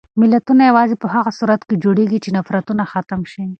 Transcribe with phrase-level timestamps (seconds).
[0.21, 3.43] ملتونه یوازې په هغه صورت کې جوړېږي چې نفرتونه ختم شي.